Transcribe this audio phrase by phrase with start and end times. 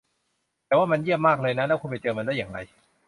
[0.65, 2.59] แต่ว่ามันเยี่ยมมากเลยนะ แล้วคุณไปเจอมันได้อย่างไร